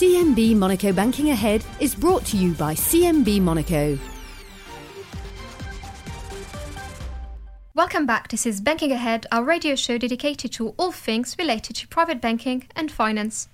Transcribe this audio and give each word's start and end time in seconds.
CMB 0.00 0.56
Monaco 0.56 0.94
Banking 0.94 1.28
Ahead 1.28 1.62
is 1.78 1.94
brought 1.94 2.24
to 2.24 2.38
you 2.38 2.54
by 2.54 2.72
CMB 2.72 3.42
Monaco. 3.42 3.98
Welcome 7.74 8.06
back. 8.06 8.28
This 8.28 8.46
is 8.46 8.62
Banking 8.62 8.92
Ahead, 8.92 9.26
our 9.30 9.44
radio 9.44 9.74
show 9.74 9.98
dedicated 9.98 10.52
to 10.52 10.70
all 10.78 10.90
things 10.90 11.36
related 11.38 11.76
to 11.76 11.88
private 11.88 12.18
banking 12.18 12.66
and 12.74 12.90
finance. 12.90 13.50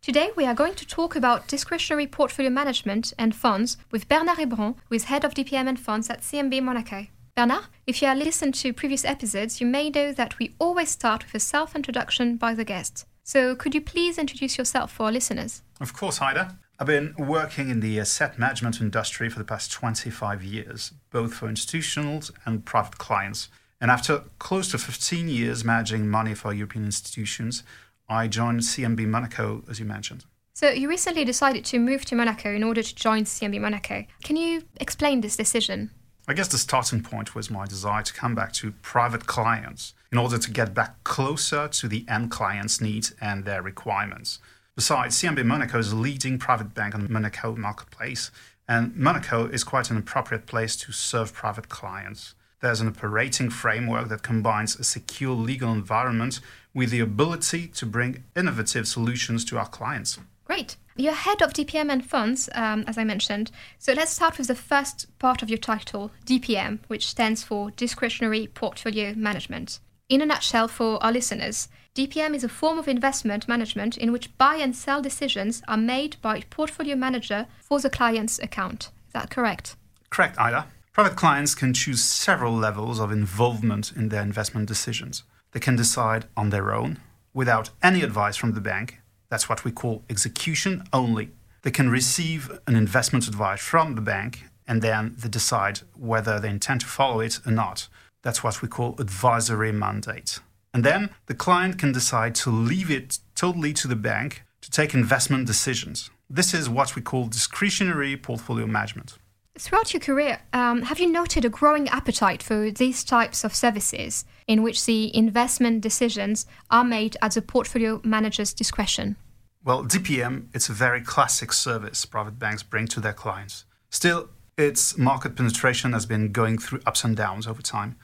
Today, 0.00 0.30
we 0.34 0.46
are 0.46 0.54
going 0.54 0.74
to 0.76 0.86
talk 0.86 1.16
about 1.16 1.46
discretionary 1.46 2.06
portfolio 2.06 2.50
management 2.50 3.12
and 3.18 3.36
funds 3.36 3.76
with 3.90 4.08
Bernard 4.08 4.38
Hébron, 4.38 4.76
who 4.88 4.94
is 4.94 5.04
head 5.04 5.22
of 5.22 5.34
DPM 5.34 5.68
and 5.68 5.78
funds 5.78 6.08
at 6.08 6.22
CMB 6.22 6.62
Monaco. 6.62 7.08
Bernard, 7.36 7.64
if 7.86 8.00
you 8.00 8.08
have 8.08 8.16
listened 8.16 8.54
to 8.54 8.72
previous 8.72 9.04
episodes, 9.04 9.60
you 9.60 9.66
may 9.66 9.90
know 9.90 10.12
that 10.12 10.38
we 10.38 10.54
always 10.58 10.88
start 10.88 11.26
with 11.26 11.34
a 11.34 11.40
self 11.40 11.76
introduction 11.76 12.38
by 12.38 12.54
the 12.54 12.64
guest. 12.64 13.04
So, 13.22 13.54
could 13.54 13.74
you 13.74 13.80
please 13.80 14.18
introduce 14.18 14.58
yourself 14.58 14.92
for 14.92 15.04
our 15.04 15.12
listeners? 15.12 15.62
Of 15.80 15.92
course, 15.92 16.20
Ida. 16.20 16.58
I've 16.78 16.86
been 16.86 17.14
working 17.18 17.68
in 17.68 17.80
the 17.80 18.00
asset 18.00 18.38
management 18.38 18.80
industry 18.80 19.28
for 19.28 19.38
the 19.38 19.44
past 19.44 19.70
25 19.70 20.42
years, 20.42 20.92
both 21.10 21.34
for 21.34 21.48
institutions 21.48 22.30
and 22.46 22.64
private 22.64 22.96
clients. 22.96 23.48
And 23.80 23.90
after 23.90 24.22
close 24.38 24.70
to 24.70 24.78
15 24.78 25.28
years 25.28 25.64
managing 25.64 26.08
money 26.08 26.34
for 26.34 26.54
European 26.54 26.86
institutions, 26.86 27.62
I 28.08 28.28
joined 28.28 28.60
CMB 28.60 29.06
Monaco, 29.06 29.62
as 29.68 29.78
you 29.78 29.84
mentioned. 29.84 30.24
So, 30.54 30.70
you 30.70 30.88
recently 30.88 31.24
decided 31.24 31.64
to 31.66 31.78
move 31.78 32.04
to 32.06 32.14
Monaco 32.14 32.50
in 32.50 32.64
order 32.64 32.82
to 32.82 32.94
join 32.94 33.24
CMB 33.24 33.60
Monaco. 33.60 34.04
Can 34.24 34.36
you 34.36 34.62
explain 34.80 35.20
this 35.20 35.36
decision? 35.36 35.90
I 36.30 36.32
guess 36.32 36.46
the 36.46 36.58
starting 36.58 37.02
point 37.02 37.34
was 37.34 37.50
my 37.50 37.66
desire 37.66 38.04
to 38.04 38.14
come 38.14 38.36
back 38.36 38.52
to 38.52 38.70
private 38.82 39.26
clients 39.26 39.94
in 40.12 40.18
order 40.18 40.38
to 40.38 40.50
get 40.52 40.72
back 40.72 41.02
closer 41.02 41.66
to 41.66 41.88
the 41.88 42.06
end 42.08 42.30
client's 42.30 42.80
needs 42.80 43.12
and 43.20 43.44
their 43.44 43.62
requirements. 43.62 44.38
Besides, 44.76 45.20
CMB 45.20 45.44
Monaco 45.44 45.80
is 45.80 45.90
a 45.90 45.96
leading 45.96 46.38
private 46.38 46.72
bank 46.72 46.94
on 46.94 47.02
the 47.02 47.08
Monaco 47.08 47.56
marketplace, 47.56 48.30
and 48.68 48.94
Monaco 48.94 49.46
is 49.46 49.64
quite 49.64 49.90
an 49.90 49.96
appropriate 49.96 50.46
place 50.46 50.76
to 50.76 50.92
serve 50.92 51.34
private 51.34 51.68
clients. 51.68 52.36
There's 52.60 52.80
an 52.80 52.86
operating 52.86 53.50
framework 53.50 54.08
that 54.10 54.22
combines 54.22 54.78
a 54.78 54.84
secure 54.84 55.34
legal 55.34 55.72
environment 55.72 56.38
with 56.72 56.90
the 56.90 57.00
ability 57.00 57.66
to 57.66 57.86
bring 57.86 58.22
innovative 58.36 58.86
solutions 58.86 59.44
to 59.46 59.58
our 59.58 59.66
clients. 59.66 60.20
Great. 60.50 60.74
You're 60.96 61.12
head 61.12 61.42
of 61.42 61.52
DPM 61.52 61.92
and 61.92 62.04
funds, 62.04 62.48
um, 62.56 62.82
as 62.88 62.98
I 62.98 63.04
mentioned. 63.04 63.52
So 63.78 63.92
let's 63.92 64.10
start 64.10 64.36
with 64.36 64.48
the 64.48 64.56
first 64.56 65.06
part 65.20 65.44
of 65.44 65.48
your 65.48 65.58
title, 65.58 66.10
DPM, 66.26 66.80
which 66.88 67.06
stands 67.06 67.44
for 67.44 67.70
Discretionary 67.70 68.48
Portfolio 68.48 69.14
Management. 69.14 69.78
In 70.08 70.20
a 70.20 70.26
nutshell, 70.26 70.66
for 70.66 71.00
our 71.04 71.12
listeners, 71.12 71.68
DPM 71.94 72.34
is 72.34 72.42
a 72.42 72.48
form 72.48 72.78
of 72.78 72.88
investment 72.88 73.46
management 73.46 73.96
in 73.96 74.10
which 74.10 74.36
buy 74.38 74.56
and 74.56 74.74
sell 74.74 75.00
decisions 75.00 75.62
are 75.68 75.76
made 75.76 76.16
by 76.20 76.40
portfolio 76.50 76.96
manager 76.96 77.46
for 77.62 77.78
the 77.78 77.88
client's 77.88 78.40
account. 78.40 78.90
Is 79.06 79.12
that 79.12 79.30
correct? 79.30 79.76
Correct, 80.10 80.36
Ida. 80.36 80.66
Private 80.92 81.14
clients 81.14 81.54
can 81.54 81.72
choose 81.72 82.02
several 82.02 82.54
levels 82.54 82.98
of 82.98 83.12
involvement 83.12 83.92
in 83.92 84.08
their 84.08 84.22
investment 84.22 84.66
decisions. 84.66 85.22
They 85.52 85.60
can 85.60 85.76
decide 85.76 86.24
on 86.36 86.50
their 86.50 86.74
own, 86.74 86.98
without 87.32 87.70
any 87.84 88.02
advice 88.02 88.34
from 88.34 88.54
the 88.54 88.60
bank, 88.60 88.99
that's 89.30 89.48
what 89.48 89.64
we 89.64 89.70
call 89.70 90.02
execution 90.10 90.84
only. 90.92 91.30
They 91.62 91.70
can 91.70 91.88
receive 91.88 92.50
an 92.66 92.76
investment 92.76 93.28
advice 93.28 93.60
from 93.60 93.94
the 93.94 94.00
bank 94.00 94.44
and 94.66 94.82
then 94.82 95.14
they 95.18 95.28
decide 95.28 95.80
whether 95.96 96.38
they 96.38 96.50
intend 96.50 96.82
to 96.82 96.86
follow 96.86 97.20
it 97.20 97.40
or 97.46 97.52
not. 97.52 97.88
That's 98.22 98.44
what 98.44 98.60
we 98.60 98.68
call 98.68 98.96
advisory 98.98 99.72
mandate. 99.72 100.40
And 100.74 100.84
then 100.84 101.10
the 101.26 101.34
client 101.34 101.78
can 101.78 101.92
decide 101.92 102.34
to 102.36 102.50
leave 102.50 102.90
it 102.90 103.18
totally 103.34 103.72
to 103.74 103.88
the 103.88 103.96
bank 103.96 104.42
to 104.60 104.70
take 104.70 104.94
investment 104.94 105.46
decisions. 105.46 106.10
This 106.28 106.54
is 106.54 106.68
what 106.68 106.94
we 106.94 107.02
call 107.02 107.26
discretionary 107.26 108.16
portfolio 108.16 108.66
management. 108.66 109.18
Throughout 109.60 109.92
your 109.92 110.00
career, 110.00 110.40
um, 110.54 110.80
have 110.82 111.00
you 111.00 111.12
noted 111.12 111.44
a 111.44 111.50
growing 111.50 111.86
appetite 111.90 112.42
for 112.42 112.70
these 112.70 113.04
types 113.04 113.44
of 113.44 113.54
services 113.54 114.24
in 114.46 114.62
which 114.62 114.86
the 114.86 115.14
investment 115.14 115.82
decisions 115.82 116.46
are 116.70 116.82
made 116.82 117.18
at 117.20 117.32
the 117.32 117.42
portfolio 117.42 118.00
manager's 118.02 118.54
discretion? 118.54 119.16
Well, 119.62 119.84
DPM, 119.84 120.46
it's 120.54 120.70
a 120.70 120.72
very 120.72 121.02
classic 121.02 121.52
service 121.52 122.06
private 122.06 122.38
banks 122.38 122.62
bring 122.62 122.86
to 122.88 123.00
their 123.00 123.12
clients. 123.12 123.66
Still, 123.90 124.30
its 124.56 124.96
market 124.96 125.36
penetration 125.36 125.92
has 125.92 126.06
been 126.06 126.32
going 126.32 126.56
through 126.56 126.80
ups 126.86 127.04
and 127.04 127.14
downs 127.14 127.46
over 127.46 127.60
time. 127.60 127.98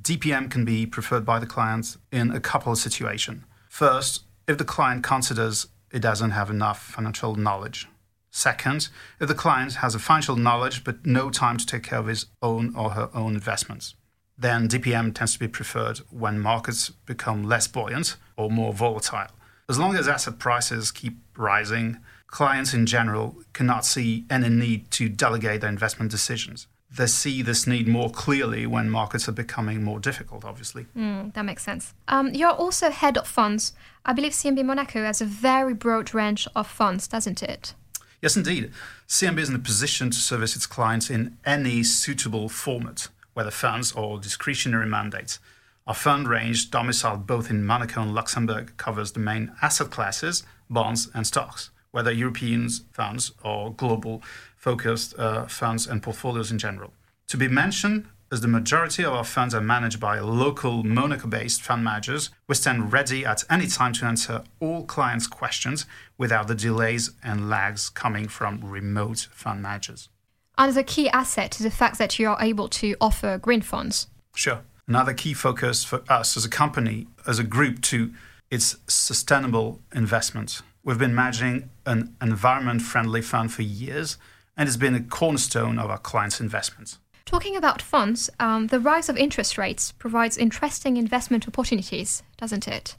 DPM 0.00 0.50
can 0.50 0.64
be 0.64 0.86
preferred 0.86 1.26
by 1.26 1.38
the 1.38 1.44
client 1.44 1.98
in 2.12 2.30
a 2.30 2.40
couple 2.40 2.72
of 2.72 2.78
situations. 2.78 3.44
First, 3.68 4.22
if 4.48 4.56
the 4.56 4.64
client 4.64 5.04
considers 5.04 5.66
it 5.92 6.00
doesn't 6.00 6.30
have 6.30 6.48
enough 6.48 6.82
financial 6.82 7.34
knowledge. 7.36 7.88
Second, 8.36 8.88
if 9.20 9.28
the 9.28 9.34
client 9.34 9.74
has 9.74 9.94
a 9.94 10.00
financial 10.00 10.34
knowledge 10.34 10.82
but 10.82 11.06
no 11.06 11.30
time 11.30 11.56
to 11.56 11.64
take 11.64 11.84
care 11.84 12.00
of 12.00 12.08
his 12.08 12.26
own 12.42 12.74
or 12.74 12.90
her 12.90 13.08
own 13.14 13.34
investments. 13.34 13.94
Then 14.36 14.68
DPM 14.68 15.14
tends 15.14 15.34
to 15.34 15.38
be 15.38 15.46
preferred 15.46 15.98
when 16.10 16.40
markets 16.40 16.90
become 17.06 17.44
less 17.44 17.68
buoyant 17.68 18.16
or 18.36 18.50
more 18.50 18.72
volatile. 18.72 19.28
As 19.68 19.78
long 19.78 19.94
as 19.94 20.08
asset 20.08 20.40
prices 20.40 20.90
keep 20.90 21.16
rising, 21.36 21.98
clients 22.26 22.74
in 22.74 22.86
general 22.86 23.36
cannot 23.52 23.86
see 23.86 24.24
any 24.28 24.48
need 24.48 24.90
to 24.90 25.08
delegate 25.08 25.60
their 25.60 25.70
investment 25.70 26.10
decisions. 26.10 26.66
They 26.90 27.06
see 27.06 27.40
this 27.40 27.68
need 27.68 27.86
more 27.86 28.10
clearly 28.10 28.66
when 28.66 28.90
markets 28.90 29.28
are 29.28 29.32
becoming 29.32 29.84
more 29.84 30.00
difficult, 30.00 30.44
obviously. 30.44 30.86
Mm, 30.96 31.34
that 31.34 31.44
makes 31.44 31.62
sense. 31.62 31.94
Um, 32.08 32.34
you're 32.34 32.50
also 32.50 32.90
head 32.90 33.16
of 33.16 33.28
funds. 33.28 33.74
I 34.04 34.12
believe 34.12 34.32
CMB 34.32 34.64
Monaco 34.64 35.04
has 35.04 35.20
a 35.20 35.24
very 35.24 35.72
broad 35.72 36.12
range 36.12 36.48
of 36.56 36.66
funds, 36.66 37.06
doesn't 37.06 37.40
it? 37.40 37.74
Yes, 38.22 38.36
indeed. 38.36 38.72
CMB 39.08 39.38
is 39.38 39.48
in 39.48 39.54
a 39.54 39.58
position 39.58 40.10
to 40.10 40.16
service 40.16 40.56
its 40.56 40.66
clients 40.66 41.10
in 41.10 41.36
any 41.44 41.82
suitable 41.82 42.48
format, 42.48 43.08
whether 43.34 43.50
funds 43.50 43.92
or 43.92 44.18
discretionary 44.18 44.86
mandates. 44.86 45.38
Our 45.86 45.94
fund 45.94 46.28
range, 46.28 46.70
domiciled 46.70 47.26
both 47.26 47.50
in 47.50 47.66
Monaco 47.66 48.00
and 48.00 48.14
Luxembourg, 48.14 48.72
covers 48.78 49.12
the 49.12 49.20
main 49.20 49.52
asset 49.60 49.90
classes, 49.90 50.42
bonds, 50.70 51.10
and 51.12 51.26
stocks, 51.26 51.70
whether 51.90 52.10
European 52.10 52.70
funds 52.92 53.32
or 53.42 53.74
global 53.74 54.22
focused 54.56 55.18
uh, 55.18 55.44
funds 55.46 55.86
and 55.86 56.02
portfolios 56.02 56.50
in 56.50 56.58
general. 56.58 56.92
To 57.28 57.36
be 57.36 57.48
mentioned, 57.48 58.06
as 58.32 58.40
the 58.40 58.48
majority 58.48 59.04
of 59.04 59.12
our 59.12 59.24
funds 59.24 59.54
are 59.54 59.60
managed 59.60 60.00
by 60.00 60.18
local 60.18 60.82
Monaco 60.82 61.28
based 61.28 61.62
fund 61.62 61.84
managers, 61.84 62.30
we 62.48 62.54
stand 62.54 62.92
ready 62.92 63.24
at 63.24 63.44
any 63.48 63.66
time 63.66 63.92
to 63.94 64.06
answer 64.06 64.42
all 64.60 64.84
clients' 64.84 65.26
questions 65.26 65.86
without 66.18 66.48
the 66.48 66.54
delays 66.54 67.12
and 67.22 67.48
lags 67.48 67.88
coming 67.88 68.28
from 68.28 68.60
remote 68.64 69.28
fund 69.30 69.62
managers. 69.62 70.08
Another 70.56 70.82
key 70.82 71.08
asset 71.08 71.56
is 71.56 71.64
the 71.64 71.70
fact 71.70 71.98
that 71.98 72.18
you 72.18 72.28
are 72.28 72.38
able 72.40 72.68
to 72.68 72.94
offer 73.00 73.38
green 73.38 73.62
funds. 73.62 74.08
Sure. 74.34 74.60
Another 74.86 75.14
key 75.14 75.34
focus 75.34 75.84
for 75.84 76.02
us 76.08 76.36
as 76.36 76.44
a 76.44 76.50
company, 76.50 77.06
as 77.26 77.38
a 77.38 77.44
group, 77.44 77.80
to 77.82 78.12
its 78.50 78.76
sustainable 78.86 79.80
investment. 79.94 80.60
We've 80.84 80.98
been 80.98 81.14
managing 81.14 81.70
an 81.86 82.14
environment 82.20 82.82
friendly 82.82 83.22
fund 83.22 83.52
for 83.52 83.62
years, 83.62 84.18
and 84.56 84.68
it's 84.68 84.76
been 84.76 84.94
a 84.94 85.00
cornerstone 85.00 85.78
of 85.78 85.90
our 85.90 85.98
clients' 85.98 86.40
investments. 86.40 86.98
Talking 87.26 87.56
about 87.56 87.80
funds, 87.80 88.28
um, 88.38 88.66
the 88.66 88.78
rise 88.78 89.08
of 89.08 89.16
interest 89.16 89.56
rates 89.56 89.92
provides 89.92 90.36
interesting 90.36 90.98
investment 90.98 91.48
opportunities, 91.48 92.22
doesn't 92.36 92.68
it? 92.68 92.96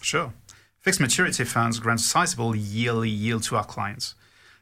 Sure. 0.00 0.32
Fixed 0.80 1.00
maturity 1.00 1.44
funds 1.44 1.80
grant 1.80 2.00
sizable 2.00 2.54
yearly 2.54 3.10
yield 3.10 3.42
to 3.44 3.56
our 3.56 3.64
clients. 3.64 4.14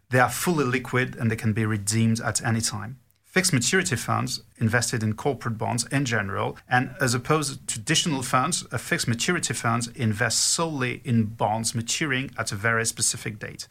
They 0.09 0.19
are 0.19 0.31
fully 0.31 0.65
liquid 0.65 1.17
and 1.17 1.31
they 1.31 1.37
can 1.37 1.53
be 1.53 1.67
redeemed 1.67 2.21
at 2.21 2.43
any 2.43 2.61
time. 2.61 3.01
Fixed 3.25 3.53
maturity 3.53 3.97
funds 3.97 4.43
invested 4.59 5.03
in 5.03 5.15
corporate 5.15 5.57
bonds 5.57 5.87
in 5.91 6.05
general, 6.05 6.59
and 6.69 6.95
as 7.01 7.15
opposed 7.15 7.67
to 7.67 7.75
traditional 7.75 8.23
funds, 8.23 8.67
a 8.73 8.79
fixed 8.79 9.09
maturity 9.09 9.55
fund 9.55 9.89
invests 9.95 10.41
solely 10.41 11.01
in 11.05 11.25
bonds 11.25 11.75
maturing 11.75 12.31
at 12.39 12.53
a 12.53 12.57
very 12.57 12.85
specific 12.85 13.39
date 13.39 13.69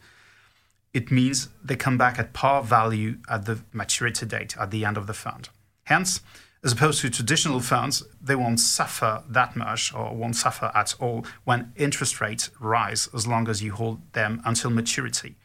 it 0.94 1.10
means 1.10 1.48
they 1.64 1.76
come 1.76 1.96
back 1.96 2.18
at 2.18 2.32
par 2.32 2.62
value 2.62 3.18
at 3.28 3.46
the 3.46 3.60
maturity 3.72 4.26
date 4.26 4.56
at 4.58 4.70
the 4.70 4.84
end 4.84 4.96
of 4.96 5.06
the 5.06 5.14
fund. 5.14 5.48
Hence, 5.84 6.20
as 6.64 6.72
opposed 6.72 7.00
to 7.00 7.10
traditional 7.10 7.60
funds, 7.60 8.04
they 8.20 8.36
won't 8.36 8.60
suffer 8.60 9.24
that 9.28 9.56
much 9.56 9.92
or 9.92 10.14
won't 10.14 10.36
suffer 10.36 10.70
at 10.74 10.94
all 11.00 11.26
when 11.44 11.72
interest 11.76 12.20
rates 12.20 12.50
rise 12.60 13.08
as 13.12 13.26
long 13.26 13.48
as 13.48 13.62
you 13.62 13.72
hold 13.72 14.12
them 14.12 14.40
until 14.44 14.70
maturity. 14.70 15.36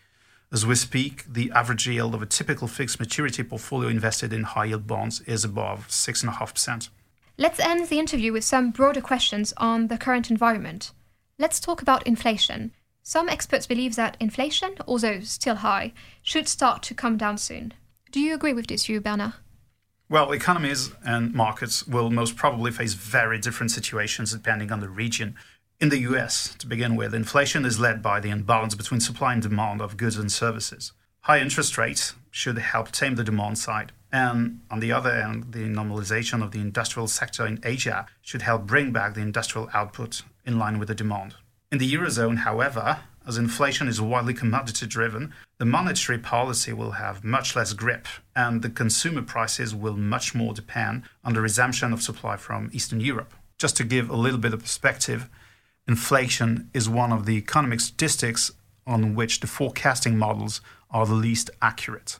As 0.52 0.66
we 0.66 0.76
speak, 0.76 1.26
the 1.28 1.52
average 1.52 1.88
yield 1.88 2.14
of 2.14 2.22
a 2.22 2.26
typical 2.26 2.68
fixed 2.68 3.00
maturity 3.00 3.44
portfolio 3.44 3.90
invested 3.90 4.32
in 4.32 4.44
high 4.44 4.66
yield 4.66 4.86
bonds 4.86 5.22
is 5.22 5.44
above 5.44 5.88
6.5%. 5.88 6.90
Let's 7.38 7.60
end 7.60 7.88
the 7.88 8.00
interview 8.00 8.32
with 8.32 8.44
some 8.44 8.72
broader 8.72 9.02
questions 9.02 9.54
on 9.58 9.88
the 9.88 9.98
current 9.98 10.30
environment. 10.32 10.92
Let's 11.40 11.60
talk 11.60 11.82
about 11.82 12.08
inflation. 12.08 12.72
Some 13.08 13.30
experts 13.30 13.66
believe 13.66 13.96
that 13.96 14.18
inflation, 14.20 14.76
although 14.86 15.22
still 15.22 15.56
high, 15.56 15.94
should 16.22 16.46
start 16.50 16.84
to 16.84 16.94
come 16.94 17.16
down 17.16 17.38
soon. 17.38 17.74
Do 18.12 18.20
you 18.20 18.36
agree 18.36 18.52
with 18.52 18.68
this 18.68 18.86
view, 18.86 19.00
Bernard? 19.00 19.32
Well, 20.10 20.34
economies 20.34 20.92
and 21.06 21.34
markets 21.34 21.88
will 21.88 22.10
most 22.10 22.36
probably 22.36 22.70
face 22.70 22.96
very 22.96 23.40
different 23.40 23.72
situations 23.72 24.34
depending 24.34 24.74
on 24.74 24.82
the 24.82 24.90
region. 24.90 25.38
In 25.80 25.88
the 25.88 26.00
US, 26.00 26.54
to 26.56 26.68
begin 26.68 26.98
with, 26.98 27.14
inflation 27.14 27.64
is 27.64 27.80
led 27.80 28.04
by 28.04 28.20
the 28.20 28.30
imbalance 28.30 28.76
between 28.76 29.00
supply 29.00 29.32
and 29.32 29.42
demand 29.42 29.80
of 29.80 29.96
goods 29.96 30.18
and 30.18 30.30
services. 30.30 30.92
High 31.22 31.40
interest 31.40 31.78
rates 31.78 32.14
should 32.30 32.58
help 32.58 32.92
tame 32.92 33.16
the 33.16 33.24
demand 33.24 33.58
side. 33.58 33.94
And 34.12 34.60
on 34.70 34.82
the 34.82 34.92
other 34.92 35.12
end, 35.12 35.54
the 35.54 35.60
normalization 35.70 36.44
of 36.44 36.52
the 36.52 36.60
industrial 36.60 37.08
sector 37.08 37.48
in 37.48 37.62
Asia 37.64 38.06
should 38.22 38.42
help 38.42 38.66
bring 38.68 38.92
back 38.92 39.14
the 39.14 39.22
industrial 39.22 39.70
output 39.74 40.24
in 40.46 40.60
line 40.60 40.78
with 40.78 40.90
the 40.90 40.96
demand. 40.96 41.36
In 41.70 41.80
the 41.80 41.94
Eurozone, 41.94 42.38
however, 42.38 43.00
as 43.28 43.38
inflation 43.38 43.90
is 43.90 44.00
widely 44.00 44.34
commodity 44.34 44.88
driven, 44.88 45.34
the 45.58 45.66
monetary 45.66 46.18
policy 46.18 46.72
will 46.72 46.92
have 46.92 47.26
much 47.26 47.58
less 47.58 47.74
grip, 47.74 48.08
and 48.34 48.62
the 48.62 48.70
consumer 48.70 49.22
prices 49.22 49.76
will 49.76 49.98
much 49.98 50.34
more 50.34 50.54
depend 50.54 51.04
on 51.26 51.34
the 51.34 51.42
resumption 51.42 51.92
of 51.92 52.02
supply 52.02 52.38
from 52.38 52.70
Eastern 52.72 53.02
Europe. 53.02 53.34
Just 53.58 53.76
to 53.78 53.84
give 53.84 54.10
a 54.10 54.16
little 54.16 54.40
bit 54.40 54.54
of 54.54 54.62
perspective, 54.62 55.28
inflation 55.90 56.70
is 56.74 56.88
one 56.88 57.12
of 57.12 57.26
the 57.26 57.36
economic 57.36 57.82
statistics 57.82 58.50
on 58.86 59.14
which 59.14 59.42
the 59.42 59.48
forecasting 59.48 60.18
models 60.18 60.62
are 60.90 61.06
the 61.06 61.14
least 61.14 61.50
accurate. 61.62 62.18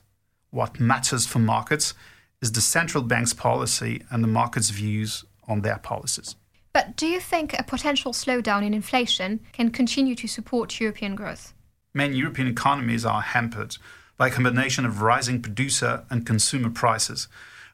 What 0.50 0.78
matters 0.78 1.26
for 1.26 1.38
markets 1.38 1.94
is 2.42 2.52
the 2.52 2.60
central 2.60 3.02
bank's 3.02 3.32
policy 3.32 4.02
and 4.10 4.22
the 4.22 4.28
market's 4.28 4.68
views 4.68 5.24
on 5.46 5.62
their 5.62 5.78
policies. 5.78 6.36
But 6.78 6.94
do 6.94 7.08
you 7.08 7.18
think 7.18 7.58
a 7.58 7.64
potential 7.64 8.12
slowdown 8.12 8.64
in 8.64 8.72
inflation 8.72 9.40
can 9.50 9.70
continue 9.70 10.14
to 10.14 10.28
support 10.28 10.78
European 10.78 11.16
growth? 11.16 11.52
Many 11.92 12.18
European 12.18 12.46
economies 12.46 13.04
are 13.04 13.20
hampered 13.20 13.78
by 14.16 14.28
a 14.28 14.30
combination 14.30 14.86
of 14.86 15.02
rising 15.02 15.42
producer 15.42 16.04
and 16.08 16.24
consumer 16.24 16.70
prices. 16.70 17.26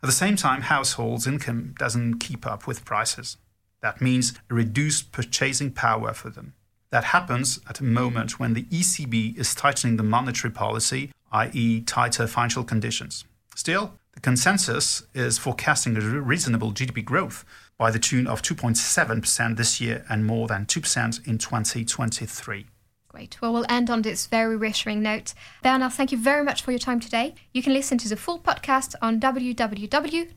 At 0.02 0.06
the 0.06 0.20
same 0.22 0.36
time, 0.36 0.62
households' 0.62 1.26
income 1.26 1.74
doesn't 1.78 2.20
keep 2.20 2.46
up 2.46 2.66
with 2.66 2.86
prices. 2.86 3.36
That 3.82 4.00
means 4.00 4.32
a 4.48 4.54
reduced 4.54 5.12
purchasing 5.12 5.72
power 5.72 6.14
for 6.14 6.30
them. 6.30 6.54
That 6.88 7.04
happens 7.04 7.60
at 7.68 7.80
a 7.80 7.84
moment 7.84 8.40
when 8.40 8.54
the 8.54 8.62
ECB 8.62 9.36
is 9.36 9.54
tightening 9.54 9.98
the 9.98 10.02
monetary 10.02 10.50
policy 10.50 11.12
i.e., 11.30 11.82
tighter 11.82 12.26
financial 12.26 12.64
conditions. 12.64 13.26
Still, 13.54 13.98
the 14.14 14.20
consensus 14.20 15.02
is 15.12 15.36
forecasting 15.36 15.94
a 15.96 16.00
reasonable 16.00 16.72
GDP 16.72 17.04
growth 17.04 17.44
by 17.78 17.90
the 17.90 17.98
tune 17.98 18.26
of 18.26 18.42
2.7% 18.42 19.56
this 19.56 19.80
year 19.80 20.04
and 20.08 20.24
more 20.24 20.46
than 20.46 20.66
2% 20.66 21.26
in 21.26 21.38
2023. 21.38 22.66
Great. 23.08 23.40
Well, 23.40 23.52
we'll 23.52 23.66
end 23.68 23.90
on 23.90 24.02
this 24.02 24.26
very 24.26 24.56
reassuring 24.56 25.00
note. 25.00 25.34
Bernard, 25.62 25.92
thank 25.92 26.10
you 26.10 26.18
very 26.18 26.42
much 26.42 26.62
for 26.62 26.72
your 26.72 26.80
time 26.80 26.98
today. 26.98 27.36
You 27.52 27.62
can 27.62 27.72
listen 27.72 27.96
to 27.98 28.08
the 28.08 28.16
full 28.16 28.40
podcast 28.40 28.96
on 29.00 29.20
www.cmb.mc. 29.20 30.34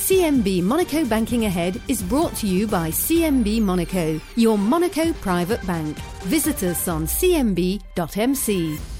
CMB 0.00 0.62
Monaco 0.62 1.04
Banking 1.04 1.44
Ahead 1.44 1.80
is 1.86 2.02
brought 2.02 2.34
to 2.36 2.46
you 2.48 2.66
by 2.66 2.90
CMB 2.90 3.60
Monaco, 3.60 4.20
your 4.34 4.58
Monaco 4.58 5.12
private 5.12 5.64
bank. 5.66 5.96
Visit 6.24 6.64
us 6.64 6.88
on 6.88 7.04
cmb.mc. 7.06 8.99